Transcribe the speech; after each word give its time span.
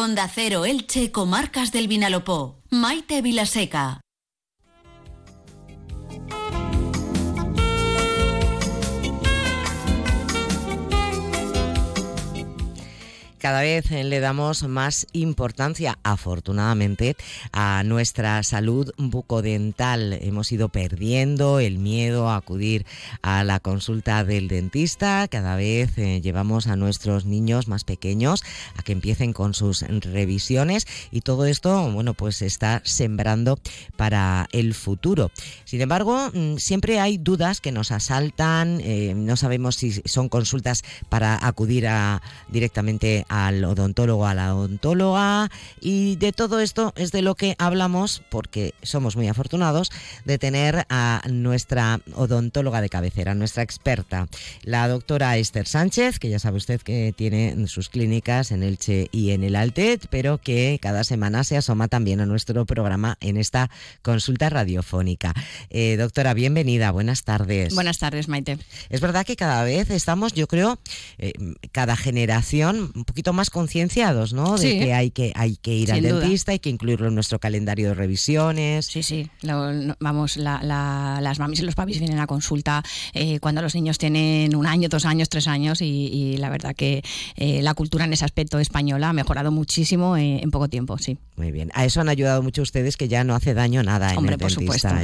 Onda 0.00 0.30
Cero 0.34 0.64
Elche, 0.64 1.12
Comarcas 1.12 1.72
del 1.72 1.86
Vinalopó. 1.86 2.62
Maite 2.70 3.20
Vilaseca. 3.20 4.00
Cada 13.50 13.62
vez 13.62 13.90
eh, 13.90 14.04
le 14.04 14.20
damos 14.20 14.62
más 14.62 15.08
importancia, 15.12 15.98
afortunadamente, 16.04 17.16
a 17.50 17.82
nuestra 17.84 18.44
salud 18.44 18.92
bucodental. 18.96 20.12
Hemos 20.12 20.52
ido 20.52 20.68
perdiendo 20.68 21.58
el 21.58 21.78
miedo 21.78 22.30
a 22.30 22.36
acudir 22.36 22.86
a 23.22 23.42
la 23.42 23.58
consulta 23.58 24.22
del 24.22 24.46
dentista. 24.46 25.26
Cada 25.26 25.56
vez 25.56 25.98
eh, 25.98 26.20
llevamos 26.20 26.68
a 26.68 26.76
nuestros 26.76 27.24
niños 27.24 27.66
más 27.66 27.82
pequeños 27.82 28.44
a 28.76 28.84
que 28.84 28.92
empiecen 28.92 29.32
con 29.32 29.52
sus 29.52 29.80
revisiones 29.80 30.86
y 31.10 31.22
todo 31.22 31.44
esto, 31.44 31.90
bueno, 31.90 32.14
pues 32.14 32.42
está 32.42 32.82
sembrando 32.84 33.58
para 33.96 34.46
el 34.52 34.74
futuro. 34.74 35.32
Sin 35.64 35.80
embargo, 35.80 36.30
mm, 36.32 36.58
siempre 36.58 37.00
hay 37.00 37.18
dudas 37.18 37.60
que 37.60 37.72
nos 37.72 37.90
asaltan. 37.90 38.80
Eh, 38.84 39.14
no 39.16 39.34
sabemos 39.34 39.74
si 39.74 39.90
son 40.04 40.28
consultas 40.28 40.84
para 41.08 41.44
acudir 41.44 41.88
a, 41.88 42.22
directamente 42.46 43.24
al 43.46 43.64
odontólogo, 43.64 44.26
a 44.26 44.34
la 44.34 44.54
odontóloga 44.54 45.50
y 45.80 46.16
de 46.16 46.32
todo 46.32 46.60
esto 46.60 46.92
es 46.96 47.12
de 47.12 47.22
lo 47.22 47.34
que 47.34 47.54
hablamos 47.58 48.22
porque 48.30 48.74
somos 48.82 49.16
muy 49.16 49.28
afortunados 49.28 49.90
de 50.24 50.38
tener 50.38 50.86
a 50.88 51.22
nuestra 51.28 52.00
odontóloga 52.14 52.80
de 52.80 52.88
cabecera, 52.88 53.34
nuestra 53.34 53.62
experta, 53.62 54.28
la 54.62 54.88
doctora 54.88 55.36
Esther 55.36 55.66
Sánchez, 55.66 56.18
que 56.18 56.30
ya 56.30 56.38
sabe 56.38 56.58
usted 56.58 56.80
que 56.80 57.14
tiene 57.16 57.66
sus 57.66 57.88
clínicas 57.88 58.50
en 58.50 58.62
Elche 58.62 59.08
y 59.12 59.30
en 59.30 59.44
el 59.44 59.56
Altet, 59.56 60.06
pero 60.10 60.38
que 60.38 60.78
cada 60.80 61.04
semana 61.04 61.44
se 61.44 61.56
asoma 61.56 61.88
también 61.88 62.20
a 62.20 62.26
nuestro 62.26 62.66
programa 62.66 63.16
en 63.20 63.36
esta 63.36 63.70
consulta 64.02 64.50
radiofónica. 64.50 65.34
Eh, 65.70 65.96
doctora, 65.96 66.34
bienvenida, 66.34 66.90
buenas 66.90 67.24
tardes. 67.24 67.74
Buenas 67.74 67.98
tardes, 67.98 68.28
Maite. 68.28 68.58
Es 68.88 69.00
verdad 69.00 69.24
que 69.24 69.36
cada 69.36 69.64
vez 69.64 69.90
estamos, 69.90 70.32
yo 70.32 70.46
creo, 70.46 70.78
eh, 71.18 71.32
cada 71.72 71.96
generación 71.96 72.90
un 72.94 73.04
poquito 73.04 73.29
más 73.32 73.50
concienciados, 73.50 74.32
¿no? 74.32 74.56
De 74.56 74.78
que 74.78 74.92
hay 74.92 75.10
que 75.10 75.32
hay 75.34 75.56
que 75.56 75.74
ir 75.74 75.92
al 75.92 76.02
dentista, 76.02 76.52
hay 76.52 76.58
que 76.58 76.70
incluirlo 76.70 77.08
en 77.08 77.14
nuestro 77.14 77.38
calendario 77.38 77.88
de 77.88 77.94
revisiones. 77.94 78.86
Sí, 78.86 79.02
sí. 79.02 79.30
vamos, 79.98 80.36
las 80.36 81.38
mamis 81.38 81.60
y 81.60 81.62
los 81.62 81.74
papis 81.74 81.98
vienen 81.98 82.18
a 82.18 82.26
consulta 82.26 82.82
eh, 83.14 83.40
cuando 83.40 83.62
los 83.62 83.74
niños 83.74 83.98
tienen 83.98 84.54
un 84.54 84.66
año, 84.66 84.88
dos 84.88 85.04
años, 85.04 85.28
tres 85.28 85.46
años 85.46 85.80
y, 85.82 86.36
la 86.38 86.48
verdad 86.48 86.74
que 86.74 87.02
eh, 87.36 87.60
la 87.62 87.74
cultura 87.74 88.04
en 88.04 88.12
ese 88.12 88.24
aspecto 88.24 88.58
española 88.58 89.10
ha 89.10 89.12
mejorado 89.12 89.50
muchísimo 89.50 90.16
eh, 90.16 90.40
en 90.42 90.50
poco 90.50 90.68
tiempo, 90.68 90.96
sí. 90.98 91.18
Muy 91.36 91.50
bien. 91.50 91.70
A 91.74 91.84
eso 91.84 92.00
han 92.00 92.08
ayudado 92.08 92.42
mucho 92.42 92.62
ustedes 92.62 92.96
que 92.96 93.08
ya 93.08 93.24
no 93.24 93.34
hace 93.34 93.54
daño 93.54 93.82
nada 93.82 94.12
en 94.14 94.26
el 94.26 94.38
por 94.38 94.54
dentista. 94.54 95.00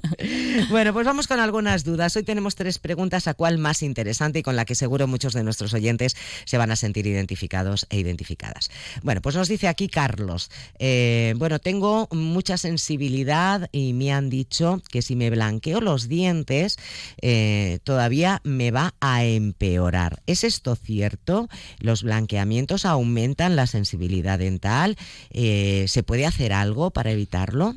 bueno, 0.70 0.92
pues 0.92 1.06
vamos 1.06 1.26
con 1.26 1.40
algunas 1.40 1.84
dudas. 1.84 2.14
Hoy 2.16 2.22
tenemos 2.22 2.54
tres 2.54 2.78
preguntas 2.78 3.26
a 3.26 3.34
cuál 3.34 3.58
más 3.58 3.82
interesante 3.82 4.40
y 4.40 4.42
con 4.42 4.56
la 4.56 4.64
que 4.64 4.74
seguro 4.74 5.06
muchos 5.06 5.32
de 5.32 5.42
nuestros 5.44 5.74
oyentes 5.74 6.16
se 6.44 6.58
van 6.58 6.70
a 6.70 6.76
sentir 6.76 7.06
identificados 7.06 7.39
e 7.88 7.98
identificadas. 7.98 8.70
Bueno, 9.02 9.20
pues 9.22 9.36
nos 9.36 9.48
dice 9.48 9.68
aquí 9.68 9.88
Carlos, 9.88 10.50
eh, 10.78 11.34
bueno, 11.36 11.58
tengo 11.58 12.08
mucha 12.10 12.56
sensibilidad 12.58 13.68
y 13.72 13.92
me 13.92 14.12
han 14.12 14.30
dicho 14.30 14.82
que 14.90 15.02
si 15.02 15.16
me 15.16 15.30
blanqueo 15.30 15.80
los 15.80 16.08
dientes 16.08 16.78
eh, 17.22 17.78
todavía 17.84 18.40
me 18.44 18.70
va 18.70 18.94
a 19.00 19.24
empeorar. 19.24 20.22
¿Es 20.26 20.44
esto 20.44 20.76
cierto? 20.76 21.48
¿Los 21.78 22.02
blanqueamientos 22.02 22.84
aumentan 22.84 23.56
la 23.56 23.66
sensibilidad 23.66 24.38
dental? 24.38 24.96
Eh, 25.30 25.86
¿Se 25.88 26.02
puede 26.02 26.26
hacer 26.26 26.52
algo 26.52 26.90
para 26.90 27.10
evitarlo? 27.10 27.76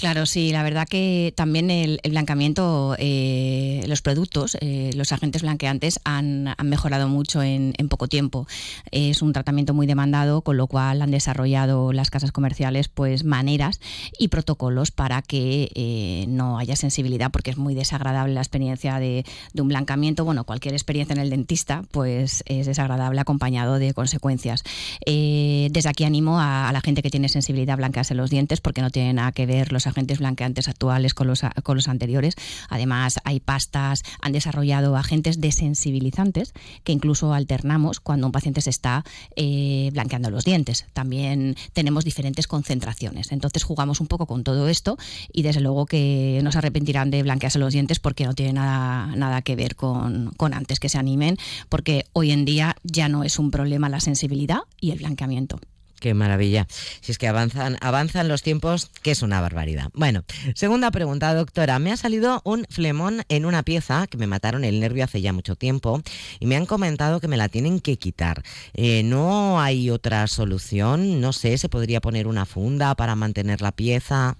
Claro, 0.00 0.24
sí, 0.24 0.50
la 0.50 0.62
verdad 0.62 0.88
que 0.88 1.34
también 1.36 1.70
el, 1.70 2.00
blanqueamiento, 2.08 2.96
eh, 2.98 3.84
los 3.86 4.00
productos, 4.00 4.56
eh, 4.62 4.92
los 4.94 5.12
agentes 5.12 5.42
blanqueantes 5.42 6.00
han, 6.04 6.54
mejorado 6.64 7.06
mucho 7.06 7.42
en, 7.42 7.74
poco 7.90 8.08
tiempo. 8.08 8.46
Es 8.92 9.20
un 9.20 9.34
tratamiento 9.34 9.74
muy 9.74 9.86
demandado, 9.86 10.40
con 10.40 10.56
lo 10.56 10.68
cual 10.68 11.02
han 11.02 11.10
desarrollado 11.10 11.92
las 11.92 12.08
casas 12.08 12.32
comerciales 12.32 12.88
pues 12.88 13.24
maneras 13.24 13.78
y 14.18 14.28
protocolos 14.28 14.90
para 14.90 15.20
que 15.20 15.70
eh, 15.74 16.24
no 16.28 16.58
haya 16.58 16.76
sensibilidad, 16.76 17.30
porque 17.30 17.50
es 17.50 17.58
muy 17.58 17.74
desagradable 17.74 18.32
la 18.32 18.40
experiencia 18.40 18.98
de, 19.00 19.26
un 19.54 19.68
blanqueamiento. 19.68 20.24
Bueno, 20.24 20.44
cualquier 20.44 20.72
experiencia 20.72 21.12
en 21.12 21.20
el 21.20 21.28
dentista 21.28 21.84
pues 21.90 22.42
es 22.46 22.64
desagradable 22.64 23.20
acompañado 23.20 23.78
de 23.78 23.92
consecuencias. 23.92 24.64
desde 25.04 25.90
aquí 25.90 26.04
animo 26.04 26.40
a, 26.40 26.70
la 26.72 26.80
gente 26.80 27.02
que 27.02 27.10
tiene 27.10 27.28
sensibilidad 27.28 27.74
a 27.74 27.76
blanquearse 27.76 28.14
los 28.14 28.30
dientes 28.30 28.62
porque 28.62 28.80
no 28.80 28.88
tiene 28.88 29.12
nada 29.12 29.32
que 29.32 29.39
ver 29.46 29.72
los 29.72 29.86
agentes 29.86 30.18
blanqueantes 30.18 30.68
actuales 30.68 31.14
con 31.14 31.26
los, 31.26 31.42
con 31.62 31.76
los 31.76 31.88
anteriores. 31.88 32.34
Además, 32.68 33.18
hay 33.24 33.40
pastas, 33.40 34.02
han 34.20 34.32
desarrollado 34.32 34.96
agentes 34.96 35.40
desensibilizantes 35.40 36.52
que 36.84 36.92
incluso 36.92 37.32
alternamos 37.32 38.00
cuando 38.00 38.26
un 38.26 38.32
paciente 38.32 38.60
se 38.60 38.70
está 38.70 39.04
eh, 39.36 39.90
blanqueando 39.92 40.30
los 40.30 40.44
dientes. 40.44 40.86
También 40.92 41.56
tenemos 41.72 42.04
diferentes 42.04 42.46
concentraciones. 42.46 43.32
Entonces 43.32 43.62
jugamos 43.62 44.00
un 44.00 44.06
poco 44.06 44.26
con 44.26 44.44
todo 44.44 44.68
esto 44.68 44.96
y 45.32 45.42
desde 45.42 45.60
luego 45.60 45.86
que 45.86 46.40
no 46.42 46.52
se 46.52 46.58
arrepentirán 46.58 47.10
de 47.10 47.22
blanquearse 47.22 47.58
los 47.58 47.72
dientes 47.72 47.98
porque 47.98 48.24
no 48.24 48.34
tiene 48.34 48.54
nada, 48.54 49.14
nada 49.16 49.42
que 49.42 49.56
ver 49.56 49.76
con, 49.76 50.32
con 50.36 50.54
antes 50.54 50.80
que 50.80 50.88
se 50.88 50.98
animen, 50.98 51.36
porque 51.68 52.06
hoy 52.12 52.30
en 52.30 52.44
día 52.44 52.76
ya 52.82 53.08
no 53.08 53.24
es 53.24 53.38
un 53.38 53.50
problema 53.50 53.88
la 53.88 54.00
sensibilidad 54.00 54.60
y 54.80 54.90
el 54.90 54.98
blanqueamiento. 54.98 55.58
Qué 56.00 56.14
maravilla. 56.14 56.66
Si 57.02 57.12
es 57.12 57.18
que 57.18 57.28
avanzan, 57.28 57.76
avanzan 57.82 58.26
los 58.26 58.42
tiempos, 58.42 58.90
que 59.02 59.10
es 59.10 59.22
una 59.22 59.40
barbaridad. 59.42 59.90
Bueno, 59.92 60.24
segunda 60.54 60.90
pregunta, 60.90 61.34
doctora. 61.34 61.78
Me 61.78 61.92
ha 61.92 61.96
salido 61.98 62.40
un 62.44 62.64
flemón 62.70 63.22
en 63.28 63.44
una 63.44 63.62
pieza 63.62 64.06
que 64.06 64.16
me 64.16 64.26
mataron 64.26 64.64
el 64.64 64.80
nervio 64.80 65.04
hace 65.04 65.20
ya 65.20 65.34
mucho 65.34 65.56
tiempo 65.56 66.00
y 66.38 66.46
me 66.46 66.56
han 66.56 66.64
comentado 66.64 67.20
que 67.20 67.28
me 67.28 67.36
la 67.36 67.50
tienen 67.50 67.80
que 67.80 67.98
quitar. 67.98 68.42
Eh, 68.72 69.02
¿No 69.02 69.60
hay 69.60 69.90
otra 69.90 70.26
solución? 70.26 71.20
No 71.20 71.34
sé, 71.34 71.58
¿se 71.58 71.68
podría 71.68 72.00
poner 72.00 72.26
una 72.26 72.46
funda 72.46 72.94
para 72.94 73.14
mantener 73.14 73.60
la 73.60 73.72
pieza? 73.72 74.36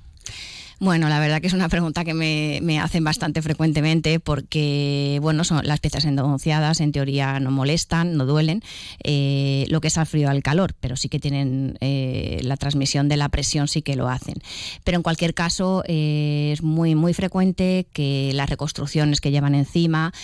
Bueno, 0.82 1.10
la 1.10 1.20
verdad 1.20 1.42
que 1.42 1.46
es 1.46 1.52
una 1.52 1.68
pregunta 1.68 2.06
que 2.06 2.14
me, 2.14 2.80
hacen 2.80 3.04
bastante 3.04 3.42
frecuentemente 3.42 4.18
porque, 4.18 5.18
bueno, 5.20 5.44
son 5.44 5.60
las 5.66 5.78
piezas 5.78 6.06
endonciadas 6.06 6.80
en 6.80 6.90
teoría 6.90 7.38
no 7.38 7.50
molestan, 7.50 8.16
no 8.16 8.24
duelen, 8.24 8.62
eh, 9.04 9.66
lo 9.68 9.82
que 9.82 9.88
es 9.88 9.98
al 9.98 10.06
frío 10.06 10.30
al 10.30 10.42
calor, 10.42 10.72
pero 10.80 10.96
sí 10.96 11.10
que 11.10 11.18
tienen 11.18 11.76
eh, 11.82 12.40
la 12.44 12.56
transmisión 12.56 13.10
de 13.10 13.18
la 13.18 13.28
presión, 13.28 13.68
sí 13.68 13.82
que 13.82 13.94
lo 13.94 14.08
hacen. 14.08 14.36
Pero 14.82 14.96
en 14.96 15.02
cualquier 15.02 15.34
caso 15.34 15.84
eh, 15.86 16.48
es 16.54 16.62
muy, 16.62 16.94
muy 16.94 17.12
frecuente 17.12 17.86
que 17.92 18.30
las 18.32 18.48
reconstrucciones 18.48 19.20
que 19.20 19.30
llevan 19.30 19.54
encima 19.54 20.14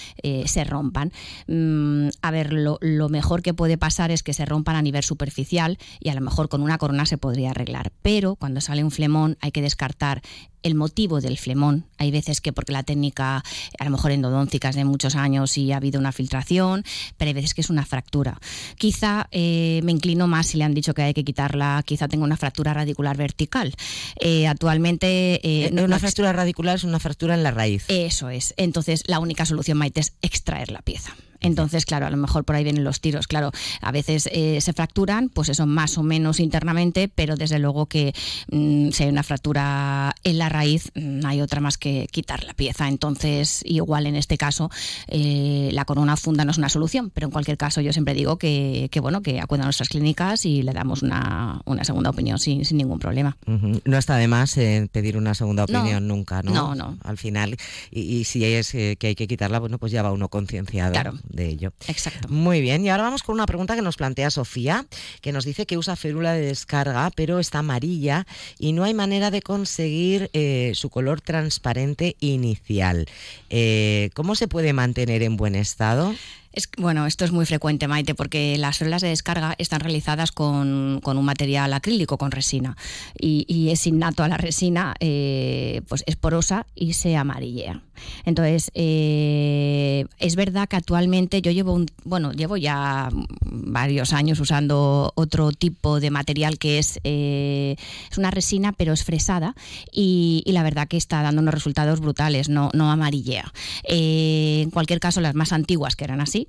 se 0.47 0.65
rompan. 0.65 1.13
Mm, 1.49 2.09
a 2.23 2.31
ver, 2.31 2.55
lo, 2.55 2.79
lo 2.81 3.11
mejor 3.11 3.43
que 3.43 3.53
puede 3.53 3.77
pasar 3.77 4.11
es 4.11 4.23
que 4.23 4.33
se 4.33 4.47
rompan 4.47 4.77
a 4.77 4.83
nivel 4.83 5.03
superficial 5.03 5.77
y 6.01 6.09
a 6.09 6.15
lo 6.15 6.23
mejor 6.23 6.49
con 6.49 6.63
una 6.63 6.79
corona 6.79 7.05
se 7.05 7.19
podría 7.19 7.51
arreglar, 7.51 7.93
pero 8.01 8.37
cuando 8.37 8.63
sale 8.63 8.83
un 8.83 8.91
flemón 8.91 9.37
hay 9.43 9.53
que 9.53 9.61
descartar 9.61 10.23
el 10.63 10.75
motivo 10.75 11.21
del 11.21 11.39
flemón. 11.39 11.87
Hay 11.97 12.11
veces 12.11 12.41
que 12.41 12.53
porque 12.53 12.73
la 12.73 12.83
técnica, 12.83 13.45
a 13.79 13.85
lo 13.85 13.91
mejor 13.91 14.11
endodóntica 14.11 14.71
es 14.71 14.77
de 14.77 14.85
muchos 14.85 15.15
años 15.15 15.57
y 15.59 15.73
ha 15.73 15.77
habido 15.77 16.01
una 16.01 16.13
filtración, 16.13 16.85
pero 17.17 17.29
hay 17.29 17.35
veces 17.35 17.55
que 17.55 17.61
es 17.61 17.71
una 17.71 17.87
fractura. 17.87 18.41
Quizá 18.77 19.29
eh, 19.31 19.81
me 19.85 19.93
inclino 19.93 20.27
más 20.27 20.49
si 20.49 20.59
le 20.59 20.65
han 20.65 20.75
dicho 20.75 20.93
que 20.93 21.03
hay 21.03 21.15
que 21.15 21.25
quitarla, 21.25 21.83
quizá 21.87 22.09
tenga 22.09 22.25
una 22.25 22.37
fractura 22.37 22.75
radicular 22.75 23.17
vertical. 23.17 23.75
Eh, 24.21 24.47
actualmente... 24.47 25.41
Eh, 25.43 25.71
una 25.73 25.99
fractura 26.01 26.33
radicular 26.33 26.77
es 26.77 26.85
una 26.85 26.99
fractura 26.99 27.35
en 27.35 27.43
la 27.45 27.53
raíz. 27.53 27.85
Eso 27.89 28.29
es. 28.29 28.55
Entonces 28.57 29.05
la 29.07 29.21
única 29.21 29.47
solución, 29.47 29.79
Maite, 29.79 30.01
es 30.01 30.15
extraer 30.21 30.71
la 30.73 30.83
pieza. 30.83 31.15
Entonces, 31.41 31.85
claro, 31.85 32.07
a 32.07 32.11
lo 32.11 32.17
mejor 32.17 32.45
por 32.45 32.57
ahí 32.57 32.65
vienen 32.65 32.85
los 32.85 33.01
tiros. 33.01 33.27
Claro, 33.27 33.51
a 33.81 33.93
veces 33.93 34.29
eh, 34.33 34.61
se 34.61 34.73
fracturan, 34.73 35.29
pues 35.29 35.49
eso 35.49 35.67
más 35.67 35.99
o 35.99 36.03
menos 36.03 36.41
internamente, 36.41 37.09
pero 37.13 37.37
desde 37.37 37.59
luego 37.59 37.87
que 37.87 38.15
mm, 38.51 38.91
si 38.91 39.05
hay 39.05 39.09
una 39.09 39.23
fractura 39.23 40.15
en 40.25 40.39
la 40.39 40.49
raíz, 40.49 40.91
no 40.95 41.27
mm, 41.27 41.31
hay 41.31 41.41
otra 41.41 41.61
más 41.61 41.79
que 41.79 42.09
quitar 42.11 42.45
la 42.45 42.55
pieza. 42.55 42.89
Entonces, 42.89 43.63
igual 43.65 44.07
en 44.07 44.17
este 44.17 44.39
caso, 44.39 44.71
eh, 45.09 45.71
la 45.73 45.85
corona 45.85 46.17
funda 46.17 46.45
no 46.45 46.51
es 46.51 46.59
una 46.59 46.69
solución, 46.69 47.11
pero 47.11 47.27
en 47.27 47.31
cualquier 47.31 47.57
caso 47.57 47.81
yo 47.81 47.93
siempre 47.93 48.15
digo 48.15 48.39
que, 48.39 48.91
bueno, 49.01 49.23
que 49.23 49.41
acudan 49.41 49.63
a 49.63 49.65
nuestras 49.67 49.89
clínicas 49.89 50.45
y 50.45 50.63
le 50.63 50.73
damos 50.73 51.03
una, 51.03 51.63
segunda 51.83 52.11
opinión 52.11 52.39
sin, 52.39 52.63
ningún 52.77 52.99
problema. 52.99 53.37
No 53.85 53.97
está 53.97 54.17
de 54.17 54.29
más 54.29 54.57
eh, 54.57 54.89
pedir 54.91 55.17
una 55.17 55.35
segunda 55.35 55.65
opinión 55.65 56.07
nunca, 56.09 56.43
¿no? 56.43 56.53
No, 56.53 56.75
no. 56.75 56.99
Al 57.03 57.17
final, 57.17 57.57
y, 57.91 58.25
si 58.25 58.45
es 58.45 58.73
que 58.73 58.99
hay 59.03 59.15
que 59.15 59.27
quitarla, 59.27 59.59
bueno, 59.59 59.79
pues 59.79 59.93
ya 59.93 60.03
va 60.03 60.13
uno 60.13 60.29
concienciado. 60.29 60.93
Claro 60.93 61.15
de 61.29 61.49
ello. 61.49 61.73
Exacto. 61.89 62.29
Muy 62.29 62.61
bien, 62.61 62.85
y 62.85 62.89
ahora 62.89 63.05
vamos 63.05 63.23
con 63.23 63.35
una 63.35 63.47
pregunta 63.47 63.75
que 63.75 63.83
nos 63.83 63.97
plantea 63.97 64.31
Sofía, 64.31 64.87
que 65.21 65.33
nos 65.33 65.45
dice 65.45 65.67
que 65.67 65.77
usa 65.77 65.97
férula 65.97 66.33
de 66.33 66.47
descarga, 66.47 67.11
pero 67.15 67.39
está 67.39 67.59
amarilla 67.59 68.27
y 68.59 68.73
no 68.73 68.85
hay 68.85 68.95
manera 68.95 69.31
de 69.31 69.43
conseguir 69.43 70.31
eh, 70.33 70.73
su 70.75 70.91
color 70.91 71.21
transparente 71.21 72.17
inicial. 72.21 73.07
Eh, 73.51 74.11
¿Cómo 74.15 74.35
se 74.35 74.49
puede 74.49 74.73
mantener 74.73 75.23
en 75.23 75.37
buen 75.37 75.55
estado? 75.55 76.15
Es, 76.57 76.71
bueno, 76.79 77.07
esto 77.07 77.27
es 77.27 77.33
muy 77.33 77.45
frecuente, 77.45 77.87
Maite, 77.87 78.15
porque 78.15 78.57
las 78.57 78.79
férulas 78.79 79.03
de 79.03 79.09
descarga 79.09 79.55
están 79.59 79.81
realizadas 79.81 80.33
con, 80.33 81.03
un 81.05 81.25
material 81.25 81.73
acrílico, 81.75 82.17
con 82.17 82.31
resina, 82.31 82.79
y, 83.19 83.69
es 83.71 83.87
innato 83.87 84.25
a 84.25 84.29
la 84.29 84.39
resina, 84.39 84.95
eh, 85.01 85.83
pues 85.87 86.03
es 86.07 86.17
porosa 86.17 86.67
y 86.75 86.95
se 86.95 87.15
amarillea. 87.15 87.83
Entonces, 88.25 88.71
eh, 88.75 90.07
es 90.19 90.37
verdad 90.37 90.69
que 90.69 90.77
actualmente 90.77 91.43
yo 91.43 91.51
llevo 91.51 91.73
un, 91.73 91.87
bueno, 92.05 92.33
llevo 92.33 92.57
ya 92.57 93.09
varios 93.43 94.13
años 94.13 94.41
usando 94.41 95.13
otro 95.15 95.53
tipo 95.53 96.01
de 96.01 96.11
material 96.11 96.59
que 96.59 96.79
es, 96.79 97.01
eh, 97.05 97.77
es 98.11 98.19
una 98.19 98.31
resina, 98.31 98.73
pero 98.73 98.93
es 98.93 99.05
fresada, 99.05 99.55
y, 99.93 100.43
la 100.47 100.63
verdad 100.63 100.89
que 100.89 100.97
está 100.97 101.21
dando 101.21 101.43
unos 101.43 101.53
resultados 101.53 102.01
brutales, 102.01 102.49
no, 102.49 102.71
no 102.73 102.91
amarillea. 102.91 103.53
Eh, 103.85 104.63
en 104.63 104.71
cualquier 104.71 105.01
caso, 105.01 105.21
las 105.21 105.35
más 105.35 105.53
antiguas 105.53 105.97
que 105.97 106.05
eran 106.05 106.23
así, 106.23 106.47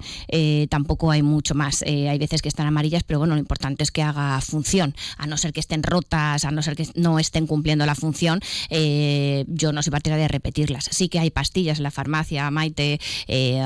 tampoco 0.70 1.12
hay 1.12 1.24
mucho 1.24 1.56
más. 1.56 1.82
hay 1.82 2.18
veces 2.18 2.42
que 2.42 2.48
están 2.48 2.68
amarillas, 2.68 3.04
pero 3.04 3.20
bueno, 3.20 3.34
lo 3.34 3.40
importante 3.40 3.84
es 3.84 3.92
que 3.92 4.02
haga 4.02 4.40
función, 4.40 4.96
a 5.18 5.28
no 5.28 5.36
ser 5.36 5.52
que 5.52 5.60
estén 5.60 5.84
rotas, 5.84 6.46
a 6.46 6.52
no 6.52 6.62
ser 6.62 6.78
que 6.78 6.88
no 6.96 7.20
estén 7.20 7.48
cumpliendo 7.48 7.86
la 7.86 7.96
función, 7.96 8.40
yo 8.70 9.74
no 9.74 9.84
soy 9.84 9.92
partidaria 9.92 10.24
de 10.24 10.30
repetirlas. 10.30 10.88
Sí 10.92 11.10
que 11.10 11.20
hay 11.20 11.30
pastillas 11.38 11.78
en 11.78 11.84
la 11.84 11.92
farmacia, 11.92 12.50
Maite, 12.50 13.00
eh, 13.28 13.62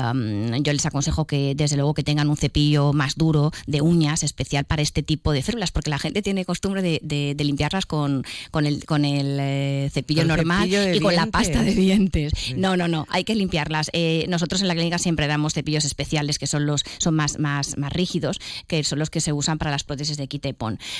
yo 0.60 0.72
les 0.74 0.84
aconsejo 0.84 1.24
que 1.24 1.54
desde 1.54 1.76
luego 1.76 1.94
que 1.94 2.02
tengan 2.02 2.28
un 2.28 2.36
cepillo 2.36 2.92
más 2.92 3.16
duro 3.16 3.50
de 3.66 3.80
uñas 3.80 4.24
especial 4.24 4.66
para 4.66 4.82
este 4.82 5.02
tipo 5.02 5.32
de 5.32 5.40
férulas, 5.40 5.70
porque 5.70 5.88
la 5.88 5.98
gente 5.98 6.20
tiene 6.20 6.44
costumbre 6.44 6.82
de, 6.82 7.34
limpiarlas 7.38 7.86
con, 7.86 8.24
con 8.50 8.66
el, 8.66 8.84
con 8.84 9.06
el 9.06 9.38
eh, 9.40 9.88
cepillo 9.90 10.26
normal 10.26 10.68
y 10.68 11.00
con 11.00 11.16
la 11.16 11.24
pasta 11.28 11.62
de 11.62 11.74
dientes. 11.74 12.34
No, 12.56 12.76
no, 12.76 12.88
no, 12.88 13.06
hay 13.08 13.24
que 13.24 13.34
limpiarlas. 13.34 13.88
Eh, 13.94 14.26
nosotros 14.28 14.60
en 14.60 14.68
la 14.68 14.74
clínica 14.74 14.98
siempre 14.98 15.26
damos 15.26 15.54
cepillos 15.54 15.86
especiales 15.86 16.38
que 16.38 16.46
son 16.46 16.66
los 16.66 16.84
son 16.98 17.14
más, 17.14 17.38
más, 17.38 17.78
más 17.78 17.90
rígidos, 17.90 18.38
que 18.66 18.84
son 18.84 18.98
los 18.98 19.08
que 19.08 19.22
se 19.22 19.32
usan 19.32 19.56
para 19.56 19.70
las 19.70 19.82
prótesis 19.82 20.18
de 20.18 20.28
quita 20.28 20.50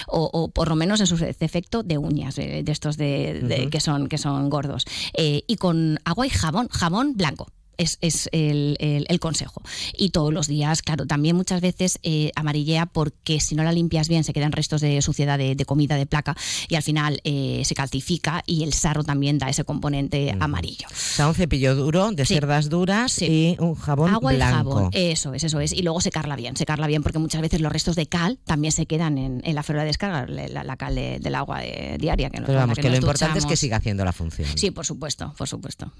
o, 0.06 0.30
o, 0.32 0.48
por 0.48 0.68
lo 0.68 0.76
menos 0.76 1.00
en 1.00 1.06
su 1.06 1.18
defecto 1.18 1.82
de 1.82 1.98
uñas, 1.98 2.36
de, 2.36 2.64
estos 2.66 2.96
de, 2.96 3.68
que, 3.70 3.80
son, 3.80 4.08
que 4.08 4.16
son 4.16 4.48
gordos. 4.48 4.86
y 5.18 5.56
con 5.56 6.00
agua 6.06 6.26
y 6.26 6.30
jabón 6.30 6.61
jabón, 6.68 7.14
blanco 7.14 7.48
es, 7.82 8.28
el, 8.32 9.18
consejo. 9.20 9.62
Y 9.96 10.10
todos 10.10 10.32
los 10.32 10.48
días, 10.48 10.82
claro, 10.82 11.06
también 11.06 11.36
muchas 11.36 11.60
veces 11.60 11.98
eh, 12.02 12.32
amarillea 12.34 12.86
porque 12.86 13.40
si 13.40 13.54
no 13.54 13.62
la 13.62 13.72
limpias 13.72 14.08
bien 14.08 14.24
se 14.24 14.32
quedan 14.32 14.52
restos 14.52 14.80
de 14.80 15.00
suciedad 15.02 15.38
de, 15.38 15.64
comida, 15.64 15.96
de 15.96 16.06
placa, 16.06 16.36
y 16.68 16.74
al 16.74 16.82
final 16.82 17.20
eh, 17.24 17.62
se 17.64 17.74
calcifica 17.74 18.42
y 18.46 18.64
el 18.64 18.72
sarro 18.72 19.04
también 19.04 19.38
da 19.38 19.48
ese 19.48 19.64
componente 19.64 20.34
amarillo. 20.40 20.86
O 20.90 20.94
sea, 20.94 21.28
un 21.28 21.34
cepillo 21.34 21.74
duro 21.74 22.10
de 22.12 22.24
cerdas 22.24 22.68
duras 22.68 23.20
y 23.22 23.56
un 23.58 23.74
jabón 23.74 24.12
Agua 24.12 24.32
blanco. 24.32 24.52
y 24.52 24.56
jabón, 24.56 24.90
eso 24.92 25.34
es, 25.34 25.44
eso 25.44 25.60
es. 25.60 25.72
Y 25.72 25.82
luego 25.82 26.00
secarla 26.00 26.36
bien, 26.36 26.56
secarla 26.56 26.86
bien 26.86 27.02
porque 27.02 27.18
muchas 27.18 27.40
veces 27.40 27.60
los 27.60 27.72
restos 27.72 27.96
de 27.96 28.06
cal 28.06 28.38
también 28.44 28.72
se 28.72 28.86
quedan 28.86 29.18
en, 29.18 29.54
la 29.54 29.62
férula 29.62 29.82
de 29.82 29.88
descarga, 29.88 30.26
la, 30.26 30.76
cal 30.76 30.94
del 30.94 31.34
agua 31.34 31.60
diaria. 31.98 32.30
Que 32.30 32.40
Pero 32.40 32.58
vamos, 32.58 32.78
que, 32.78 32.88
lo 32.88 32.96
importante 32.96 33.38
es 33.38 33.46
que 33.46 33.56
siga 33.56 33.76
haciendo 33.76 34.04
la 34.04 34.12
función. 34.12 34.48
Sí, 34.56 34.70
por 34.70 34.86
supuesto, 34.86 35.34
por 35.36 35.48
supuesto. 35.48 35.92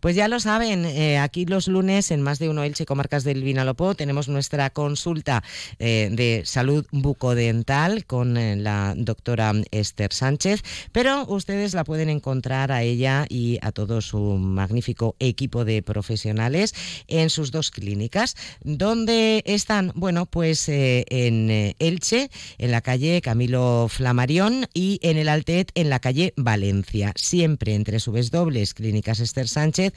Pues 0.00 0.16
ya 0.16 0.28
lo 0.28 0.40
saben, 0.40 0.84
eh, 0.84 1.18
aquí 1.22 1.46
los 1.46 1.68
lunes 1.68 2.10
en 2.10 2.20
más 2.20 2.38
de 2.38 2.48
uno 2.48 2.62
Elche 2.62 2.86
Comarcas 2.86 3.24
del 3.24 3.42
Vinalopó 3.42 3.94
tenemos 3.94 4.28
nuestra 4.28 4.70
consulta 4.70 5.42
eh, 5.78 6.08
de 6.12 6.42
salud 6.44 6.86
bucodental 6.90 8.04
con 8.04 8.36
eh, 8.36 8.56
la 8.56 8.94
doctora 8.96 9.52
Esther 9.70 10.12
Sánchez, 10.12 10.62
pero 10.92 11.24
ustedes 11.26 11.74
la 11.74 11.84
pueden 11.84 12.08
encontrar 12.08 12.72
a 12.72 12.82
ella 12.82 13.26
y 13.28 13.58
a 13.62 13.72
todo 13.72 14.00
su 14.00 14.18
magnífico 14.18 15.16
equipo 15.18 15.64
de 15.64 15.82
profesionales 15.82 16.74
en 17.08 17.30
sus 17.30 17.50
dos 17.50 17.70
clínicas, 17.70 18.36
donde 18.62 19.42
están, 19.46 19.92
bueno, 19.94 20.26
pues 20.26 20.68
en 20.68 21.74
Elche, 21.78 22.30
en 22.58 22.70
la 22.70 22.80
calle 22.80 23.20
Camilo 23.22 23.86
Flamarión 23.88 24.66
y 24.74 24.98
en 25.02 25.16
el 25.16 25.28
Altet 25.28 25.70
en 25.74 25.90
la 25.90 26.00
calle 26.00 26.34
Valencia, 26.36 27.12
siempre 27.16 27.74
entre 27.74 27.98
dobles 28.30 28.74
clínicas 28.74 29.20
Esther 29.20 29.48
Sánchez 29.48 29.92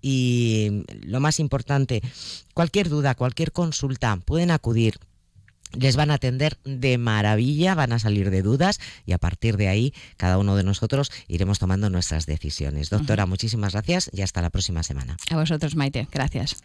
y 0.00 0.84
lo 1.02 1.20
más 1.20 1.40
importante, 1.40 2.02
cualquier 2.54 2.88
duda, 2.88 3.14
cualquier 3.14 3.52
consulta, 3.52 4.16
pueden 4.24 4.50
acudir 4.50 4.98
les 5.72 5.96
van 5.96 6.10
a 6.10 6.14
atender 6.14 6.58
de 6.64 6.98
maravilla, 6.98 7.74
van 7.74 7.92
a 7.92 7.98
salir 7.98 8.30
de 8.30 8.42
dudas 8.42 8.80
y 9.04 9.12
a 9.12 9.18
partir 9.18 9.56
de 9.56 9.68
ahí 9.68 9.94
cada 10.16 10.38
uno 10.38 10.56
de 10.56 10.64
nosotros 10.64 11.10
iremos 11.28 11.58
tomando 11.58 11.90
nuestras 11.90 12.26
decisiones. 12.26 12.90
Doctora, 12.90 13.26
muchísimas 13.26 13.72
gracias 13.72 14.10
y 14.12 14.22
hasta 14.22 14.42
la 14.42 14.50
próxima 14.50 14.82
semana. 14.82 15.16
A 15.30 15.36
vosotros, 15.36 15.76
Maite. 15.76 16.08
Gracias. 16.10 16.56